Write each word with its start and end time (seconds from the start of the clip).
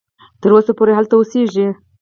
تر 0.41 0.49
اوسه 0.55 0.71
پوري 0.77 0.93
هلته 0.95 1.13
اوسیږي. 1.15 1.67